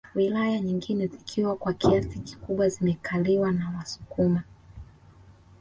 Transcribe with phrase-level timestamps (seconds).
[0.15, 4.43] Wilaya nyingine zikiwa kwa kiasi kikubwa zimekaliwa na wasukuma